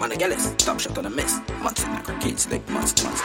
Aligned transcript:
Man, 0.00 0.12
I 0.12 0.16
get 0.16 0.30
it. 0.30 0.38
Top 0.58 0.78
shot 0.78 0.96
on 0.96 1.04
the 1.04 1.10
miss. 1.10 1.40
Months 1.58 1.82
like 1.88 2.08
a 2.08 2.14
kids, 2.22 2.46
like 2.52 2.62
months, 2.70 3.02
months. 3.02 3.18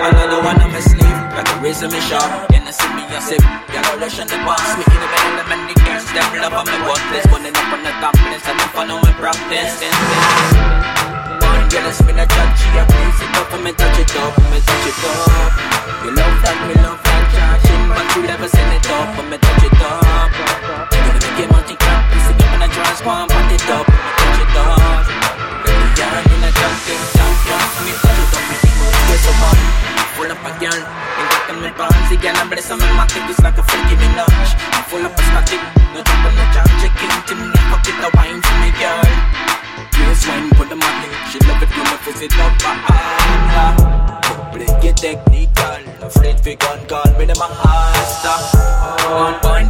Another 0.00 0.40
one 0.40 0.56
of 0.56 0.72
my 0.72 0.80
sleeve, 0.80 1.20
like 1.36 1.48
a 1.52 1.56
razor 1.60 1.88
me 1.92 2.00
sharp. 2.00 2.48
In 2.56 2.64
the 2.64 2.72
see 2.72 2.88
me 2.96 3.04
a 3.12 3.20
sip, 3.20 3.44
yellow 3.68 4.00
rush 4.00 4.20
on 4.20 4.26
the 4.26 4.40
box. 4.40 4.64
Me 4.80 4.88
in 4.88 5.00
the 5.04 5.08
bed, 5.12 5.52
and 5.52 5.68
the 5.68 5.76
girls, 5.84 6.08
them 6.16 6.32
love 6.40 6.56
on 6.56 6.64
me 6.64 6.80
worthless. 6.88 7.28
Running 7.28 7.52
up 7.52 7.76
on 7.76 7.84
the 7.84 7.92
top, 8.00 8.16
and 8.16 8.40
I'm 8.40 8.68
fun 8.72 8.90
on 8.90 9.04
my 9.04 9.12
practice. 9.20 9.76
Girl 11.68 11.84
is 11.92 12.00
me 12.08 12.12
a 12.16 12.24
chat, 12.24 12.56
she 12.56 12.72
a 12.72 12.88
place 12.88 13.20
in 22.98 23.04
go 23.04 23.10
and 23.14 23.30
pat 23.30 23.52
it 23.52 23.70
up, 23.70 23.86
me 23.86 24.10
touch 24.18 24.40
it 24.42 24.56
up. 24.58 25.06
Baby, 25.64 25.88
you're 25.98 26.18
in 26.18 26.42
a 26.42 26.50
jumping 26.50 27.04
champion, 27.14 27.62
me 27.84 27.92
touch 28.02 28.18
it 28.18 28.34
up, 28.34 28.44
me 28.48 28.56
get 29.06 29.20
so 29.22 29.32
hot. 29.38 29.58
Full 30.18 30.30
up 30.32 30.42
a 30.42 30.50
girl, 30.58 30.82
ain't 30.82 31.30
got 31.30 31.42
them 31.46 31.64
in 31.64 31.74
pants, 31.74 32.10
girl, 32.18 32.36
I'm 32.36 32.50
ready, 32.50 32.62
some 32.62 32.78
my 32.78 33.06
thick 33.06 33.28
is 33.30 33.38
like 33.40 33.58
a 33.58 33.62
freaky 33.62 33.94
Minaj. 33.96 34.50
I'm 34.74 34.82
full 34.90 35.04
up 35.06 35.14
a 35.14 35.22
no 35.94 36.00
on 36.00 36.34
no 36.34 36.44
charge, 36.54 36.74
check 36.82 36.98
in, 36.98 37.10
Timmy, 37.26 37.58
fuck 37.70 37.86
it, 37.86 37.96
the 38.02 38.10
wine 38.18 38.40
for 38.42 38.56
me, 38.62 38.70
girl. 38.78 39.38
Yes, 39.98 40.26
wine 40.26 40.50
for 40.54 40.66
the 40.66 40.76
money. 40.76 41.08
She 41.30 41.38
love 41.46 41.62
it 41.62 41.70
when 41.70 41.86
I 41.86 41.96
fizz 42.02 42.22
it 42.22 42.32
up. 42.38 42.52
Ah, 42.62 42.86
ah. 43.58 44.50
Break 44.52 44.84
it 44.84 44.96
technical. 44.96 46.06
Afraid 46.06 46.40
we 46.44 46.54
gun 46.56 46.86
call 46.86 47.18
me 47.18 47.26
the 47.26 47.34
master. 47.34 47.58
On 48.30 48.42
point, 48.50 48.57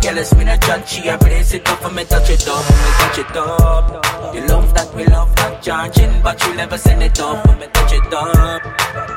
girl, 0.08 0.18
it's 0.18 0.34
me 0.34 0.44
a 0.44 0.56
chat. 0.58 0.88
She 0.88 1.08
a 1.08 1.18
brace 1.18 1.54
it 1.54 1.68
up 1.68 1.84
and 1.84 1.96
me 1.96 2.04
touch 2.04 2.30
it 2.30 2.48
up, 2.48 2.64
for 2.64 2.72
me 2.72 2.90
touch 2.98 3.18
it 3.18 3.36
up. 3.36 4.34
You 4.34 4.46
love 4.46 4.74
that, 4.74 4.94
we 4.94 5.04
love 5.06 5.34
that 5.36 5.62
charging, 5.62 6.22
but 6.22 6.40
you 6.46 6.54
never 6.54 6.78
send 6.78 7.02
it 7.02 7.20
up 7.20 7.44
and 7.46 7.60
me 7.60 7.66
touch 7.72 7.92
it 7.92 8.12
up. 8.12 8.62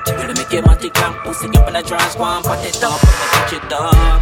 Gonna 0.06 0.34
make 0.36 0.52
your 0.52 0.64
money 0.64 0.90
clamp, 0.90 1.18
pussy 1.24 1.48
up 1.48 1.70
in 1.70 1.76
a 1.76 1.82
trance, 1.82 2.16
go 2.16 2.24
and 2.24 2.44
pat 2.44 2.66
it 2.66 2.84
up, 2.84 3.00
and 3.00 3.16
me 3.20 3.26
touch 3.32 3.54
it 3.54 3.74
up. 3.74 4.22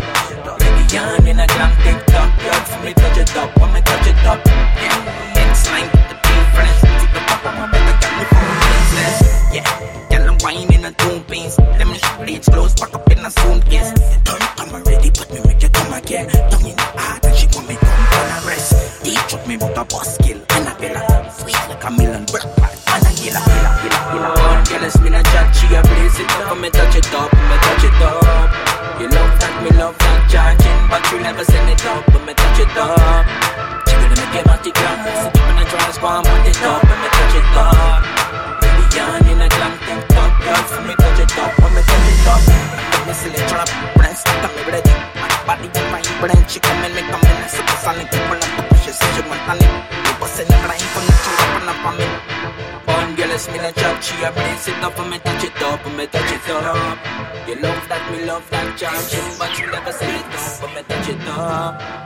Baby, 0.60 0.84
yarn 0.94 1.28
in 1.28 1.40
a 1.40 1.48
clamp, 1.48 1.74
tick 1.84 2.06
tock, 2.08 2.30
girl, 2.42 2.62
for 2.70 2.80
me 2.86 2.94
touch 2.94 3.18
it 3.18 3.36
up, 3.36 3.50
when 3.60 3.74
me 3.74 3.82
touch 3.82 4.08
it 4.08 4.26
up. 4.26 4.40
Yeah, 4.46 5.50
it's 5.50 5.66
like 5.72 5.92
the 6.10 6.16
difference. 6.22 6.80
Take 6.82 7.14
the 7.14 7.22
pop, 7.26 7.46
I'm 7.46 7.72
better 7.72 7.98
get 7.98 8.14
me 8.18 8.26
from 8.30 8.46
business. 8.70 9.18
Yeah, 9.54 9.68
girl, 10.10 10.30
I'm 10.30 10.38
whining 10.40 10.86
and 10.86 10.98
two 10.98 11.20
pins. 11.28 11.58
Let 11.58 11.88
me 11.88 11.98
shoot 11.98 12.30
it 12.30 12.44
close, 12.46 12.74
pack 12.76 12.94
up 12.94 13.10
in 13.12 13.26
a 13.26 13.32
suitcase. 13.32 13.92
Don't 14.24 14.42
come 14.58 14.70
already, 14.70 15.10
but 15.10 15.32
me 15.34 15.40
make 15.46 15.62
you 15.62 15.70
come 15.70 15.94
again. 15.94 16.30
Tongue 16.30 16.59
a 19.80 19.86
boss 19.86 20.16
skill, 20.16 20.36
and 20.36 20.66
like 20.68 21.32
sweet 21.32 21.56
like 21.72 21.84
a 21.88 21.92
million 21.92 22.26
brick. 22.28 22.44
And 22.44 23.06
a. 23.08 23.14
One 24.12 24.64
girl 24.68 24.84
is 24.84 25.00
me 25.00 25.08
a 25.08 25.24
chat, 25.32 25.56
she 25.56 25.72
a 25.72 25.80
blaze 25.80 26.20
it 26.20 26.32
up, 26.36 26.58
me 26.60 26.70
touch 26.70 26.96
it 27.00 27.08
up, 27.16 27.32
and 27.32 27.48
me 27.48 27.58
touch 27.64 27.86
it 27.88 28.02
up. 28.04 28.52
You 29.00 29.08
love 29.08 29.34
that, 29.40 29.54
me 29.64 29.72
love 29.80 29.96
that 29.96 30.20
charging, 30.28 30.80
but 30.92 31.00
you 31.12 31.24
never 31.24 31.46
send 31.48 31.70
it 31.72 31.86
up, 31.88 32.04
but 32.12 32.20
me 32.28 32.34
touch 32.36 32.60
it 32.60 32.76
up. 32.76 33.24
She 33.88 33.96
gonna 33.96 34.20
make 34.20 34.36
your 34.36 34.44
body 34.52 34.72
clap, 34.76 35.00
sit 35.00 35.32
up 35.40 35.48
in 35.48 35.56
a 35.56 35.66
trance, 35.72 35.98
go 36.04 36.08
and 36.12 36.26
put 36.28 36.44
it 36.44 36.60
up, 36.60 36.84
and 36.84 37.00
me 37.00 37.10
touch 37.16 37.36
it 37.40 37.48
up. 37.56 38.04
Baby, 38.60 38.84
yarn 39.00 39.28
in 39.32 39.40
a 39.40 39.48
glam, 39.48 39.74
think 39.88 40.04
top, 40.12 40.32
girl, 40.44 40.64
for 40.76 40.84
me 40.84 40.94
touch 41.00 41.24
it 41.24 41.36
up, 41.40 41.56
when 41.56 41.72
me 41.72 41.82
touch 41.88 42.08
it 42.12 42.28
up. 42.28 42.44
Me 43.08 43.14
silly 43.16 43.42
trap, 43.48 43.70
brand 43.96 44.18
stuck 44.20 44.44
on 44.44 44.52
me 44.60 44.62
ready. 44.68 44.92
My 45.16 45.32
body 45.48 45.72
fine, 45.72 46.04
brand 46.20 46.44
she 46.52 46.60
come 46.60 46.84
in, 46.84 46.92
me 46.92 47.04
come 47.08 47.24
in, 47.24 47.48
supersonic, 47.48 48.12
people 48.12 48.36
up 48.36 48.42
the 48.42 48.44
pressure, 48.44 48.44
so 48.44 48.44
she 48.44 48.44
want 48.44 48.49
the 49.22 49.28
and. 51.84 52.08
One 52.86 53.16
girl 53.16 53.32
is 53.32 53.48
me 53.50 53.58
chat, 53.74 54.04
she 54.04 54.24
a 54.24 54.32
it 54.68 54.84
up, 54.84 55.00
and 55.00 55.10
me 55.10 55.20
touch 55.20 55.44
it 55.44 55.62
up, 55.62 55.86
and 55.86 55.98
me 55.98 56.08
touch 56.08 56.32
it 56.32 56.50
up. 56.50 56.98
You 57.48 57.56
love 57.56 57.88
that, 57.90 58.12
me 58.12 58.26
love 58.26 58.50
that 58.50 58.78
charging, 58.78 59.38
but 59.38 59.60
you 59.60 59.68
never 59.72 59.92
say 59.92 60.20
it 60.20 60.26
up, 60.26 60.62
but 60.62 60.74
me 60.76 60.84
touch 60.88 61.10
it 61.10 61.28
up. 61.28 61.99